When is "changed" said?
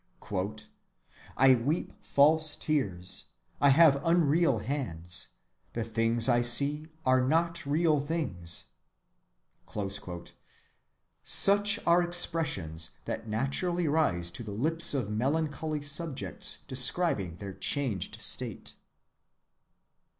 17.53-18.19